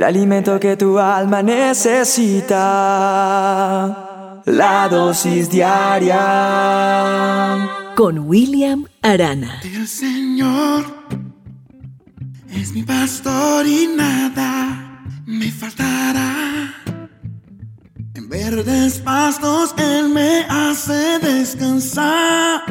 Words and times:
el 0.00 0.04
alimento 0.04 0.58
que 0.58 0.78
tu 0.78 0.98
alma 0.98 1.42
necesita. 1.42 2.56
La 4.46 4.88
dosis 4.88 5.50
diaria. 5.50 6.16
Con 7.94 8.20
William 8.20 8.86
Arana. 9.02 9.60
El 9.62 9.86
Señor 9.86 10.86
es 12.50 12.72
mi 12.72 12.82
pastor 12.82 13.66
y 13.66 13.88
nada 13.94 15.04
me 15.26 15.50
faltará. 15.50 16.72
En 18.14 18.26
verdes 18.30 19.00
pastos 19.00 19.74
Él 19.76 20.08
me 20.08 20.46
hace 20.48 21.18
descansar. 21.18 22.62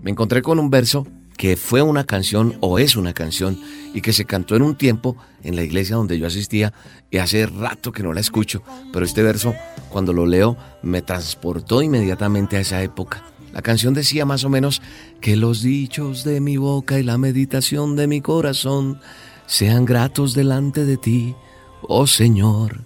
Me 0.00 0.12
encontré 0.12 0.42
con 0.42 0.60
un 0.60 0.70
verso 0.70 1.08
que 1.40 1.56
fue 1.56 1.80
una 1.80 2.04
canción 2.04 2.58
o 2.60 2.78
es 2.78 2.96
una 2.96 3.14
canción 3.14 3.58
y 3.94 4.02
que 4.02 4.12
se 4.12 4.26
cantó 4.26 4.56
en 4.56 4.62
un 4.62 4.76
tiempo 4.76 5.16
en 5.42 5.56
la 5.56 5.62
iglesia 5.62 5.96
donde 5.96 6.18
yo 6.18 6.26
asistía 6.26 6.74
y 7.10 7.16
hace 7.16 7.46
rato 7.46 7.92
que 7.92 8.02
no 8.02 8.12
la 8.12 8.20
escucho, 8.20 8.62
pero 8.92 9.06
este 9.06 9.22
verso 9.22 9.54
cuando 9.88 10.12
lo 10.12 10.26
leo 10.26 10.58
me 10.82 11.00
transportó 11.00 11.80
inmediatamente 11.80 12.58
a 12.58 12.60
esa 12.60 12.82
época. 12.82 13.24
La 13.54 13.62
canción 13.62 13.94
decía 13.94 14.26
más 14.26 14.44
o 14.44 14.50
menos 14.50 14.82
que 15.22 15.34
los 15.34 15.62
dichos 15.62 16.24
de 16.24 16.42
mi 16.42 16.58
boca 16.58 16.98
y 16.98 17.04
la 17.04 17.16
meditación 17.16 17.96
de 17.96 18.06
mi 18.06 18.20
corazón 18.20 19.00
sean 19.46 19.86
gratos 19.86 20.34
delante 20.34 20.84
de 20.84 20.98
ti, 20.98 21.34
oh 21.80 22.06
Señor. 22.06 22.82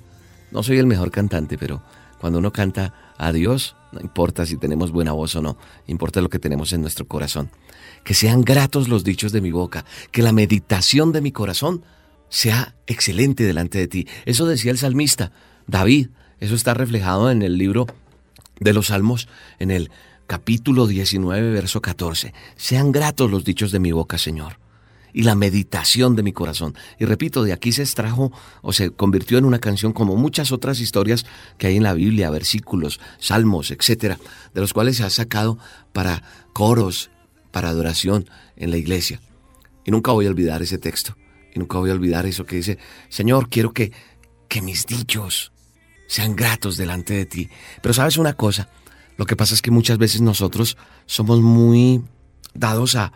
No 0.53 0.63
soy 0.63 0.79
el 0.79 0.87
mejor 0.87 1.11
cantante, 1.11 1.59
pero 1.59 1.83
cuando 2.21 2.39
uno 2.39 2.53
canta 2.53 2.95
a 3.19 3.33
Dios, 3.33 3.77
no 3.93 4.01
importa 4.01 4.47
si 4.47 4.57
tenemos 4.57 4.91
buena 4.91 5.13
voz 5.13 5.37
o 5.37 5.43
no, 5.43 5.57
importa 5.87 6.21
lo 6.21 6.29
que 6.29 6.39
tenemos 6.39 6.73
en 6.73 6.81
nuestro 6.81 7.07
corazón. 7.07 7.51
Que 8.05 8.15
sean 8.15 8.43
gratos 8.43 8.89
los 8.89 9.05
dichos 9.05 9.33
de 9.33 9.41
mi 9.41 9.51
boca, 9.51 9.85
que 10.11 10.23
la 10.23 10.33
meditación 10.33 11.13
de 11.13 11.21
mi 11.21 11.33
corazón 11.33 11.85
sea 12.29 12.75
excelente 12.87 13.45
delante 13.45 13.79
de 13.79 13.89
ti. 13.89 14.09
Eso 14.27 14.47
decía 14.47 14.73
el 14.73 14.79
salmista 14.79 15.33
David. 15.67 16.09
Eso 16.41 16.55
está 16.55 16.75
reflejado 16.75 17.31
en 17.31 17.43
el 17.43 17.57
libro 17.57 17.87
de 18.61 18.73
los 18.73 18.89
Salmos, 18.89 19.29
en 19.59 19.71
el 19.71 19.91
capítulo 20.27 20.87
19, 20.87 21.51
verso 21.53 21.81
14. 21.81 22.35
Sean 22.57 22.93
gratos 22.93 23.31
los 23.31 23.45
dichos 23.45 23.73
de 23.73 23.79
mi 23.79 23.93
boca, 23.93 24.19
Señor 24.19 24.64
y 25.15 25.23
la 25.23 25.37
meditación 25.37 26.17
de 26.17 26.25
mi 26.25 26.33
corazón. 26.33 26.75
Y 26.99 27.07
repito, 27.07 27.45
de 27.45 27.53
aquí 27.53 27.73
se 27.73 27.83
extrajo 27.83 28.33
o 28.61 28.73
se 28.73 28.91
convirtió 28.91 29.39
en 29.39 29.45
una 29.45 29.61
canción 29.61 29.93
como 29.93 30.17
muchas 30.17 30.51
otras 30.53 30.81
historias 30.81 31.25
que 31.57 31.69
hay 31.69 31.77
en 31.77 31.85
la 31.85 31.95
Biblia, 31.95 32.29
versículos, 32.31 33.01
salmos, 33.19 33.71
etcétera, 33.71 34.19
de 34.53 34.61
los 34.61 34.73
cuales 34.73 34.97
se 34.97 35.05
ha 35.05 35.11
sacado 35.11 35.57
para 35.93 36.23
coros, 36.53 37.11
para 37.53 37.69
adoración 37.69 38.29
en 38.57 38.73
la 38.73 38.77
iglesia. 38.77 39.21
Y 39.85 39.93
nunca 39.93 40.11
voy 40.11 40.27
a 40.27 40.31
olvidar 40.31 40.63
ese 40.63 40.79
texto. 40.79 41.17
Y 41.55 41.61
nunca 41.61 41.79
voy 41.79 41.91
a 41.91 41.95
olvidar 41.95 42.27
eso 42.27 42.45
que 42.45 42.57
dice, 42.57 42.79
Señor, 43.09 43.49
quiero 43.49 43.73
que, 43.73 43.93
que 44.49 44.61
mis 44.61 44.85
dichos 44.85 45.53
sean 46.09 46.35
gratos 46.35 46.77
delante 46.77 47.15
de 47.15 47.27
ti. 47.27 47.49
Pero 47.81 47.95
sabes 47.95 48.17
una 48.17 48.33
cosa, 48.33 48.69
lo 49.17 49.27
que 49.27 49.37
pasa 49.37 49.55
es 49.55 49.63
que 49.63 49.71
muchas 49.71 49.99
veces 49.99 50.21
nosotros 50.21 50.77
somos 51.07 51.41
muy 51.41 52.03
dados 52.53 52.97
a, 52.97 53.13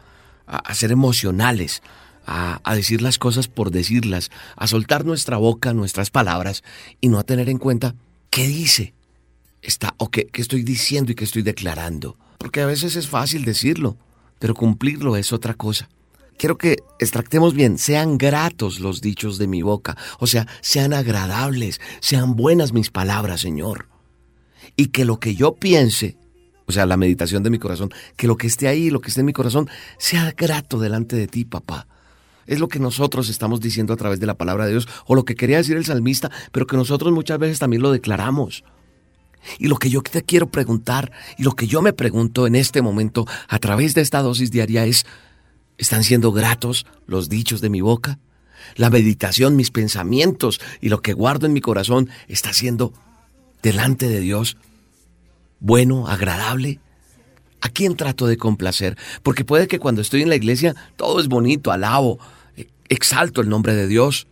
a, 0.48 0.74
ser 0.74 0.90
emocionales, 0.90 1.82
a, 2.26 2.74
decir 2.74 3.02
las 3.02 3.18
cosas 3.18 3.48
por 3.48 3.70
decirlas, 3.70 4.30
a 4.56 4.66
soltar 4.66 5.04
nuestra 5.04 5.36
boca, 5.36 5.74
nuestras 5.74 6.10
palabras 6.10 6.64
y 7.00 7.08
no 7.08 7.18
a 7.18 7.24
tener 7.24 7.48
en 7.48 7.58
cuenta 7.58 7.94
qué 8.30 8.46
dice 8.46 8.94
está, 9.62 9.94
o 9.98 10.10
qué, 10.10 10.26
qué 10.26 10.40
estoy 10.40 10.62
diciendo 10.62 11.12
y 11.12 11.14
qué 11.14 11.24
estoy 11.24 11.42
declarando. 11.42 12.16
Porque 12.38 12.60
a 12.60 12.66
veces 12.66 12.96
es 12.96 13.08
fácil 13.08 13.44
decirlo, 13.44 13.96
pero 14.38 14.54
cumplirlo 14.54 15.16
es 15.16 15.32
otra 15.32 15.54
cosa. 15.54 15.88
Quiero 16.36 16.56
que 16.56 16.76
extractemos 17.00 17.52
bien, 17.52 17.78
sean 17.78 18.16
gratos 18.16 18.78
los 18.78 19.00
dichos 19.00 19.38
de 19.38 19.48
mi 19.48 19.62
boca, 19.62 19.96
o 20.20 20.28
sea, 20.28 20.46
sean 20.60 20.92
agradables, 20.92 21.80
sean 22.00 22.36
buenas 22.36 22.72
mis 22.72 22.90
palabras, 22.90 23.40
Señor. 23.40 23.88
Y 24.76 24.86
que 24.86 25.04
lo 25.04 25.18
que 25.18 25.34
yo 25.34 25.56
piense 25.56 26.16
o 26.68 26.72
sea, 26.72 26.84
la 26.84 26.98
meditación 26.98 27.42
de 27.42 27.48
mi 27.48 27.58
corazón, 27.58 27.90
que 28.16 28.26
lo 28.26 28.36
que 28.36 28.46
esté 28.46 28.68
ahí, 28.68 28.90
lo 28.90 29.00
que 29.00 29.08
esté 29.08 29.20
en 29.20 29.26
mi 29.26 29.32
corazón, 29.32 29.70
sea 29.96 30.34
grato 30.36 30.78
delante 30.78 31.16
de 31.16 31.26
ti, 31.26 31.46
papá. 31.46 31.88
Es 32.46 32.60
lo 32.60 32.68
que 32.68 32.78
nosotros 32.78 33.30
estamos 33.30 33.60
diciendo 33.60 33.94
a 33.94 33.96
través 33.96 34.20
de 34.20 34.26
la 34.26 34.36
palabra 34.36 34.66
de 34.66 34.72
Dios, 34.72 34.86
o 35.06 35.14
lo 35.14 35.24
que 35.24 35.34
quería 35.34 35.56
decir 35.56 35.78
el 35.78 35.86
salmista, 35.86 36.30
pero 36.52 36.66
que 36.66 36.76
nosotros 36.76 37.10
muchas 37.12 37.38
veces 37.38 37.58
también 37.58 37.82
lo 37.82 37.90
declaramos. 37.90 38.64
Y 39.58 39.68
lo 39.68 39.76
que 39.76 39.88
yo 39.88 40.02
te 40.02 40.22
quiero 40.22 40.50
preguntar, 40.50 41.10
y 41.38 41.42
lo 41.42 41.52
que 41.52 41.66
yo 41.66 41.80
me 41.80 41.94
pregunto 41.94 42.46
en 42.46 42.54
este 42.54 42.82
momento 42.82 43.26
a 43.48 43.58
través 43.58 43.94
de 43.94 44.02
esta 44.02 44.20
dosis 44.20 44.50
diaria 44.50 44.84
es, 44.84 45.06
¿están 45.78 46.04
siendo 46.04 46.32
gratos 46.32 46.84
los 47.06 47.30
dichos 47.30 47.62
de 47.62 47.70
mi 47.70 47.80
boca? 47.80 48.18
La 48.76 48.90
meditación, 48.90 49.56
mis 49.56 49.70
pensamientos 49.70 50.60
y 50.82 50.90
lo 50.90 51.00
que 51.00 51.14
guardo 51.14 51.46
en 51.46 51.54
mi 51.54 51.62
corazón 51.62 52.10
está 52.26 52.52
siendo 52.52 52.92
delante 53.62 54.06
de 54.06 54.20
Dios 54.20 54.58
bueno, 55.60 56.06
agradable? 56.08 56.80
¿A 57.60 57.68
quién 57.68 57.96
trato 57.96 58.26
de 58.26 58.36
complacer? 58.36 58.96
Porque 59.22 59.44
puede 59.44 59.66
que 59.66 59.78
cuando 59.78 60.00
estoy 60.00 60.22
en 60.22 60.28
la 60.28 60.36
iglesia 60.36 60.74
todo 60.96 61.20
es 61.20 61.28
bonito, 61.28 61.72
alabo, 61.72 62.18
exalto 62.88 63.40
el 63.40 63.48
nombre 63.48 63.74
de 63.74 63.86
Dios. 63.86 64.26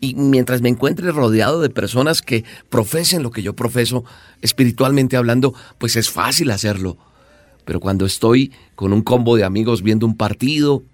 Y 0.00 0.14
mientras 0.14 0.60
me 0.60 0.68
encuentre 0.68 1.10
rodeado 1.10 1.60
de 1.60 1.70
personas 1.70 2.22
que 2.22 2.44
profesen 2.68 3.22
lo 3.22 3.30
que 3.30 3.42
yo 3.42 3.56
profeso, 3.56 4.04
espiritualmente 4.42 5.16
hablando, 5.16 5.54
pues 5.78 5.96
es 5.96 6.10
fácil 6.10 6.50
hacerlo. 6.50 6.98
Pero 7.64 7.80
cuando 7.80 8.06
estoy 8.06 8.52
con 8.76 8.92
un 8.92 9.02
combo 9.02 9.36
de 9.36 9.44
amigos 9.44 9.82
viendo 9.82 10.06
un 10.06 10.16
partido, 10.16 10.84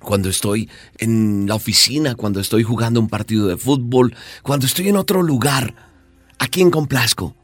cuando 0.00 0.30
estoy 0.30 0.70
en 0.98 1.46
la 1.46 1.54
oficina, 1.54 2.14
cuando 2.14 2.40
estoy 2.40 2.62
jugando 2.62 3.00
un 3.00 3.08
partido 3.08 3.46
de 3.46 3.56
fútbol, 3.56 4.14
cuando 4.42 4.66
estoy 4.66 4.88
en 4.88 4.96
otro 4.96 5.22
lugar, 5.22 5.74
¿a 6.38 6.46
quién 6.46 6.70
complazco? 6.70 7.36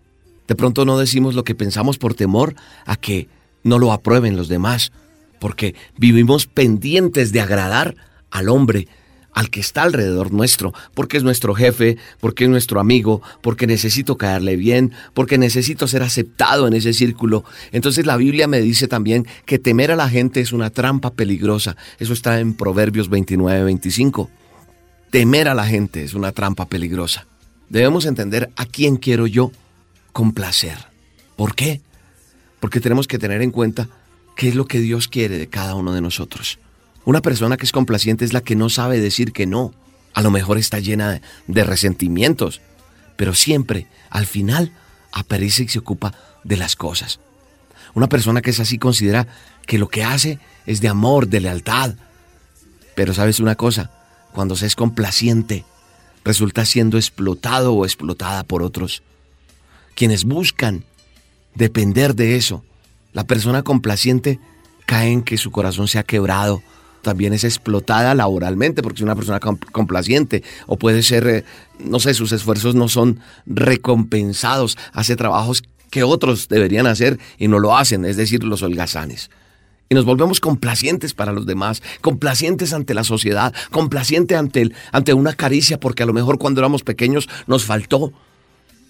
De 0.48 0.54
pronto 0.54 0.84
no 0.84 0.98
decimos 0.98 1.34
lo 1.34 1.44
que 1.44 1.54
pensamos 1.54 1.98
por 1.98 2.14
temor 2.14 2.54
a 2.84 2.96
que 2.96 3.28
no 3.62 3.78
lo 3.78 3.92
aprueben 3.92 4.36
los 4.36 4.48
demás, 4.48 4.92
porque 5.40 5.74
vivimos 5.98 6.46
pendientes 6.46 7.32
de 7.32 7.40
agradar 7.40 7.96
al 8.30 8.48
hombre, 8.48 8.88
al 9.32 9.50
que 9.50 9.60
está 9.60 9.82
alrededor 9.82 10.32
nuestro, 10.32 10.72
porque 10.94 11.18
es 11.18 11.22
nuestro 11.22 11.54
jefe, 11.54 11.98
porque 12.20 12.44
es 12.44 12.50
nuestro 12.50 12.80
amigo, 12.80 13.20
porque 13.42 13.66
necesito 13.66 14.16
caerle 14.16 14.56
bien, 14.56 14.92
porque 15.12 15.36
necesito 15.36 15.86
ser 15.88 16.02
aceptado 16.02 16.66
en 16.66 16.72
ese 16.72 16.94
círculo. 16.94 17.44
Entonces 17.72 18.06
la 18.06 18.16
Biblia 18.16 18.46
me 18.46 18.62
dice 18.62 18.88
también 18.88 19.26
que 19.44 19.58
temer 19.58 19.90
a 19.90 19.96
la 19.96 20.08
gente 20.08 20.40
es 20.40 20.52
una 20.52 20.70
trampa 20.70 21.10
peligrosa. 21.12 21.76
Eso 21.98 22.14
está 22.14 22.40
en 22.40 22.54
Proverbios 22.54 23.10
29, 23.10 23.64
25. 23.64 24.30
Temer 25.10 25.48
a 25.48 25.54
la 25.54 25.66
gente 25.66 26.02
es 26.02 26.14
una 26.14 26.32
trampa 26.32 26.66
peligrosa. 26.66 27.26
Debemos 27.68 28.06
entender 28.06 28.50
a 28.56 28.64
quién 28.64 28.96
quiero 28.96 29.26
yo 29.26 29.50
¿Por 31.36 31.54
qué? 31.54 31.82
Porque 32.58 32.80
tenemos 32.80 33.06
que 33.06 33.18
tener 33.18 33.42
en 33.42 33.50
cuenta 33.50 33.88
qué 34.34 34.48
es 34.48 34.54
lo 34.54 34.64
que 34.64 34.80
Dios 34.80 35.08
quiere 35.08 35.36
de 35.36 35.48
cada 35.48 35.74
uno 35.74 35.92
de 35.92 36.00
nosotros. 36.00 36.58
Una 37.04 37.20
persona 37.20 37.58
que 37.58 37.66
es 37.66 37.72
complaciente 37.72 38.24
es 38.24 38.32
la 38.32 38.40
que 38.40 38.56
no 38.56 38.70
sabe 38.70 38.98
decir 38.98 39.32
que 39.32 39.46
no. 39.46 39.74
A 40.14 40.22
lo 40.22 40.30
mejor 40.30 40.56
está 40.56 40.78
llena 40.78 41.20
de 41.46 41.64
resentimientos, 41.64 42.62
pero 43.16 43.34
siempre, 43.34 43.88
al 44.08 44.24
final, 44.24 44.72
aparece 45.12 45.64
y 45.64 45.68
se 45.68 45.80
ocupa 45.80 46.14
de 46.44 46.56
las 46.56 46.76
cosas. 46.76 47.20
Una 47.92 48.08
persona 48.08 48.40
que 48.40 48.50
es 48.50 48.60
así 48.60 48.78
considera 48.78 49.26
que 49.66 49.78
lo 49.78 49.88
que 49.88 50.02
hace 50.02 50.38
es 50.64 50.80
de 50.80 50.88
amor, 50.88 51.28
de 51.28 51.40
lealtad. 51.40 51.94
Pero 52.94 53.12
sabes 53.12 53.38
una 53.38 53.54
cosa, 53.54 53.90
cuando 54.32 54.56
se 54.56 54.64
es 54.64 54.76
complaciente, 54.76 55.66
resulta 56.24 56.64
siendo 56.64 56.96
explotado 56.96 57.74
o 57.74 57.84
explotada 57.84 58.44
por 58.44 58.62
otros 58.62 59.02
quienes 59.96 60.24
buscan 60.24 60.84
depender 61.56 62.14
de 62.14 62.36
eso. 62.36 62.62
La 63.12 63.24
persona 63.24 63.62
complaciente 63.62 64.38
cae 64.84 65.10
en 65.10 65.22
que 65.22 65.38
su 65.38 65.50
corazón 65.50 65.88
se 65.88 65.98
ha 65.98 66.04
quebrado, 66.04 66.62
también 67.02 67.32
es 67.32 67.44
explotada 67.44 68.14
laboralmente 68.14 68.82
porque 68.82 68.98
es 68.98 69.02
una 69.02 69.14
persona 69.14 69.40
complaciente 69.40 70.42
o 70.66 70.76
puede 70.76 71.02
ser, 71.02 71.26
eh, 71.28 71.44
no 71.78 71.98
sé, 72.00 72.14
sus 72.14 72.32
esfuerzos 72.32 72.74
no 72.74 72.88
son 72.88 73.20
recompensados, 73.46 74.76
hace 74.92 75.16
trabajos 75.16 75.62
que 75.90 76.02
otros 76.02 76.48
deberían 76.48 76.86
hacer 76.86 77.18
y 77.38 77.48
no 77.48 77.58
lo 77.58 77.76
hacen, 77.76 78.04
es 78.04 78.16
decir, 78.16 78.44
los 78.44 78.62
holgazanes. 78.62 79.30
Y 79.88 79.94
nos 79.94 80.04
volvemos 80.04 80.40
complacientes 80.40 81.14
para 81.14 81.32
los 81.32 81.46
demás, 81.46 81.80
complacientes 82.00 82.72
ante 82.72 82.92
la 82.92 83.04
sociedad, 83.04 83.54
complacientes 83.70 84.36
ante, 84.36 84.72
ante 84.90 85.14
una 85.14 85.32
caricia 85.32 85.78
porque 85.78 86.02
a 86.02 86.06
lo 86.06 86.12
mejor 86.12 86.38
cuando 86.38 86.60
éramos 86.60 86.82
pequeños 86.82 87.28
nos 87.46 87.64
faltó 87.64 88.12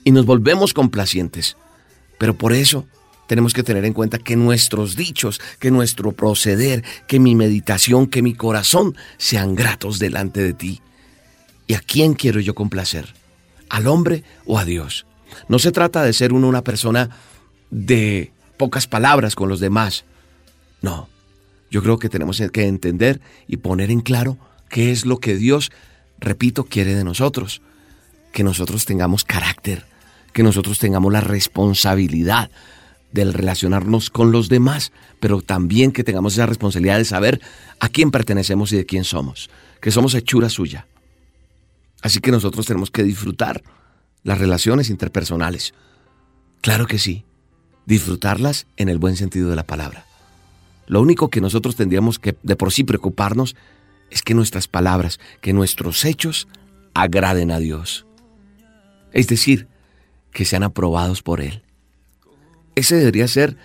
y 0.07 0.13
nos 0.13 0.25
volvemos 0.25 0.73
complacientes. 0.73 1.57
Pero 2.17 2.39
por 2.39 2.53
eso 2.53 2.87
tenemos 3.27 3.53
que 3.53 3.65
tener 3.65 3.85
en 3.85 3.93
cuenta 3.93 4.19
que 4.19 4.37
nuestros 4.37 4.95
dichos, 4.95 5.41
que 5.59 5.73
nuestro 5.73 6.13
proceder, 6.13 6.85
que 7.09 7.19
mi 7.19 7.35
meditación, 7.35 8.07
que 8.07 8.23
mi 8.23 8.33
corazón 8.33 8.97
sean 9.19 9.57
gratos 9.57 9.99
delante 9.99 10.45
de 10.45 10.53
ti. 10.53 10.81
¿Y 11.67 11.75
a 11.75 11.81
quién 11.81 12.15
quiero 12.15 12.39
yo 12.39 12.55
complacer? 12.55 13.15
¿Al 13.69 13.89
hombre 13.89 14.23
o 14.45 14.61
a 14.61 14.65
Dios? 14.65 15.07
No 15.49 15.59
se 15.59 15.73
trata 15.73 16.05
de 16.05 16.13
ser 16.13 16.33
uno 16.33 16.47
una 16.47 16.63
persona 16.63 17.11
de 17.73 18.31
pocas 18.57 18.87
palabras 18.87 19.35
con 19.35 19.49
los 19.49 19.59
demás. 19.59 20.05
No, 20.83 21.09
yo 21.69 21.83
creo 21.83 21.99
que 21.99 22.09
tenemos 22.09 22.41
que 22.53 22.67
entender 22.67 23.21
y 23.49 23.57
poner 23.57 23.91
en 23.91 24.03
claro 24.03 24.39
qué 24.69 24.93
es 24.93 25.05
lo 25.05 25.19
que 25.19 25.35
Dios 25.35 25.73
repito, 26.21 26.65
quiere 26.65 26.95
de 26.95 27.05
nosotros, 27.05 27.61
que 28.33 28.45
nosotros 28.45 28.85
tengamos 28.85 29.25
carácter, 29.25 29.85
que 30.37 30.43
nosotros 30.43 30.79
tengamos 30.79 31.11
la 31.11 31.23
responsabilidad 31.23 32.51
del 33.11 33.33
relacionarnos 33.33 34.11
con 34.11 34.33
los 34.33 34.51
demás, 34.51 34.93
pero 35.19 35.41
también 35.41 35.93
que 35.93 36.05
tengamos 36.05 36.35
esa 36.35 36.45
responsabilidad 36.45 36.99
de 36.99 37.07
saber 37.07 37.41
a 37.81 37.89
quién 37.89 38.11
pertenecemos 38.11 38.71
y 38.71 38.77
de 38.77 38.85
quién 38.85 39.05
somos, 39.05 39.49
que 39.81 39.91
somos 39.91 40.15
hechura 40.15 40.51
suya. 40.51 40.89
Así 42.03 42.21
que 42.21 42.33
nosotros 42.33 42.67
tenemos 42.67 42.91
que 42.91 43.03
disfrutar 43.03 43.63
las 44.25 44.37
relaciones 44.37 44.91
interpersonales. 44.91 45.73
Claro 46.61 46.87
que 46.87 46.99
sí, 46.99 47.25
disfrutarlas 47.87 48.67
en 48.77 48.91
el 48.91 48.99
buen 48.99 49.17
sentido 49.17 49.49
de 49.49 49.57
la 49.57 49.65
palabra. 49.65 50.05
Lo 50.87 51.01
único 51.01 51.31
que 51.31 51.41
nosotros 51.41 51.77
tendríamos 51.77 52.19
que 52.19 52.37
de 52.43 52.57
por 52.57 52.75
sí 52.75 52.85
preocuparnos 52.85 53.57
es 54.11 54.21
que 54.21 54.35
nuestras 54.35 54.69
palabras, 54.69 55.19
que 55.41 55.55
nuestros 55.55 56.05
hechos 56.05 56.47
agraden 56.93 57.51
a 57.53 57.59
Dios. 57.59 58.05
Es 59.15 59.29
decir, 59.29 59.69
que 60.37 60.45
sean 60.45 60.65
aprobados 60.65 61.23
por 61.23 61.41
Él. 61.41 61.63
Ese 62.75 62.97
debería 62.97 63.27
ser 63.27 63.57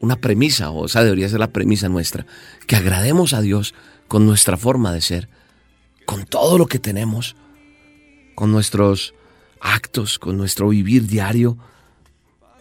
una 0.00 0.16
premisa, 0.16 0.70
o 0.70 0.86
esa 0.86 1.04
debería 1.04 1.28
ser 1.28 1.40
la 1.40 1.52
premisa 1.52 1.90
nuestra, 1.90 2.24
que 2.66 2.74
agrademos 2.74 3.34
a 3.34 3.42
Dios 3.42 3.74
con 4.08 4.24
nuestra 4.24 4.56
forma 4.56 4.94
de 4.94 5.02
ser, 5.02 5.28
con 6.06 6.24
todo 6.24 6.56
lo 6.56 6.68
que 6.68 6.78
tenemos, 6.78 7.36
con 8.34 8.50
nuestros 8.50 9.12
actos, 9.60 10.18
con 10.18 10.38
nuestro 10.38 10.70
vivir 10.70 11.06
diario, 11.06 11.58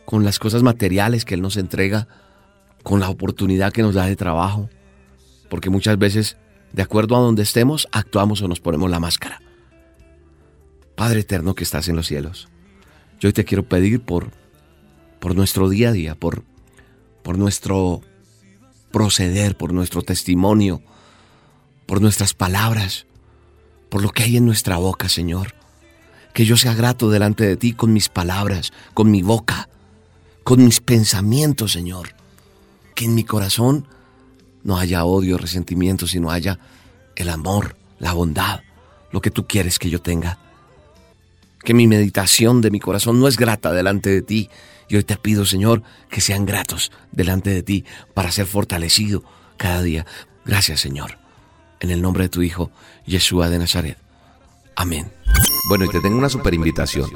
con 0.04 0.26
las 0.26 0.38
cosas 0.38 0.62
materiales 0.62 1.24
que 1.24 1.36
Él 1.36 1.42
nos 1.42 1.56
entrega, 1.56 2.10
con 2.84 3.00
la 3.00 3.08
oportunidad 3.08 3.72
que 3.72 3.84
nos 3.84 3.96
da 3.96 4.06
de 4.06 4.18
trabajo, 4.18 4.70
porque 5.50 5.70
muchas 5.70 5.98
veces, 5.98 6.36
de 6.74 6.82
acuerdo 6.82 7.16
a 7.16 7.20
donde 7.20 7.44
estemos, 7.44 7.88
actuamos 7.94 8.42
o 8.42 8.50
nos 8.50 8.60
ponemos 8.60 8.92
la 8.92 9.00
máscara. 9.00 9.42
Padre 10.98 11.22
eterno 11.22 11.56
que 11.56 11.64
estás 11.64 11.88
en 11.88 11.96
los 11.96 12.08
cielos, 12.08 12.50
yo 13.26 13.30
hoy 13.30 13.34
te 13.34 13.46
quiero 13.46 13.64
pedir 13.64 14.02
por, 14.02 14.32
por 15.20 15.36
nuestro 15.36 15.70
día 15.70 15.90
a 15.90 15.92
día, 15.92 16.16
por, 16.16 16.44
por 17.24 17.38
nuestro 17.38 18.02
proceder, 18.92 19.58
por 19.58 19.74
nuestro 19.74 20.02
testimonio, 20.02 20.82
por 21.86 22.02
nuestras 22.02 22.34
palabras, 22.34 23.06
por 23.90 24.02
lo 24.02 24.10
que 24.10 24.24
hay 24.24 24.38
en 24.38 24.46
nuestra 24.46 24.78
boca, 24.78 25.10
Señor. 25.10 25.54
Que 26.34 26.46
yo 26.46 26.58
sea 26.58 26.74
grato 26.74 27.10
delante 27.10 27.46
de 27.46 27.58
ti 27.58 27.74
con 27.74 27.94
mis 27.94 28.10
palabras, 28.10 28.74
con 28.94 29.10
mi 29.10 29.22
boca, 29.22 29.70
con 30.44 30.64
mis 30.64 30.80
pensamientos, 30.80 31.72
Señor 31.72 32.16
que 32.96 33.06
en 33.06 33.14
mi 33.14 33.24
corazón 33.24 33.88
no 34.64 34.78
haya 34.80 35.06
odio, 35.06 35.38
resentimiento, 35.38 36.08
sino 36.08 36.32
haya 36.32 36.58
el 37.16 37.30
amor, 37.30 37.76
la 38.00 38.14
bondad, 38.14 38.62
lo 39.12 39.22
que 39.22 39.30
tú 39.30 39.46
quieres 39.46 39.78
que 39.78 39.90
yo 39.90 40.02
tenga. 40.02 40.40
Que 41.66 41.74
mi 41.74 41.88
meditación 41.88 42.62
de 42.62 42.72
mi 42.72 42.80
corazón 42.80 43.20
no 43.20 43.28
es 43.28 43.36
grata 43.38 43.74
delante 43.74 44.10
de 44.10 44.22
ti. 44.22 44.50
Y 44.88 44.96
hoy 44.96 45.04
te 45.04 45.18
pido, 45.18 45.46
Señor, 45.46 45.82
que 46.10 46.22
sean 46.22 46.46
gratos 46.46 46.92
delante 47.12 47.50
de 47.50 47.64
ti 47.64 47.86
para 48.14 48.32
ser 48.32 48.46
fortalecido 48.46 49.24
cada 49.58 49.82
día. 49.82 50.06
Gracias, 50.46 50.80
Señor. 50.80 51.18
En 51.80 51.90
el 51.90 52.02
nombre 52.02 52.24
de 52.24 52.30
tu 52.30 52.44
Hijo, 52.44 52.72
Yeshua 53.06 53.50
de 53.50 53.60
Nazaret. 53.60 53.98
Amén. 54.76 55.12
Bueno, 55.68 55.86
y 55.86 55.90
te 55.90 56.00
tengo 56.00 56.18
una 56.18 56.30
super 56.30 56.54
invitación. 56.54 57.10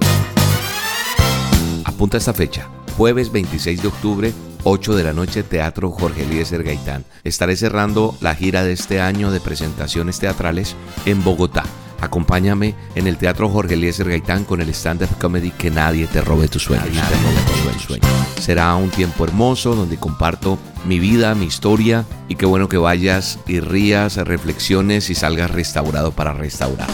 Apunta 1.86 2.18
esta 2.18 2.34
fecha, 2.34 2.68
jueves 2.98 3.32
26 3.32 3.82
de 3.82 3.88
octubre 3.88 4.34
8 4.64 4.96
de 4.96 5.04
la 5.04 5.14
noche, 5.14 5.44
Teatro 5.44 5.92
Jorge 5.92 6.24
Eliezer 6.24 6.64
Gaitán. 6.64 7.06
Estaré 7.24 7.56
cerrando 7.56 8.18
la 8.20 8.36
gira 8.36 8.64
de 8.64 8.74
este 8.74 9.00
año 9.00 9.32
de 9.32 9.40
presentaciones 9.40 10.20
teatrales 10.20 10.76
en 11.06 11.24
Bogotá. 11.24 11.64
Acompáñame 12.02 12.76
en 12.96 13.08
el 13.08 13.18
Teatro 13.18 13.50
Jorge 13.50 13.74
Eliezer 13.74 14.10
Gaitán 14.10 14.46
con 14.46 14.62
el 14.62 14.70
stand-up 14.70 15.10
comedy 15.20 15.52
Que 15.52 15.70
nadie 15.70 16.08
te 16.08 16.22
robe 16.22 16.48
tus 16.48 16.64
sueños. 16.64 16.98
Será 18.40 18.76
un 18.76 18.90
tiempo 18.90 19.26
hermoso 19.26 19.76
donde 19.76 19.98
comparto 19.98 20.58
mi 20.86 21.00
vida, 21.00 21.36
mi 21.36 21.46
historia 21.46 22.06
y 22.28 22.36
qué 22.36 22.46
bueno 22.46 22.70
que 22.70 22.78
vayas 22.78 23.40
y 23.48 23.60
rías, 23.60 24.16
reflexiones 24.18 25.10
y 25.10 25.16
salgas 25.16 25.52
restaurado 25.52 26.12
para 26.12 26.34
restaurar. 26.34 26.88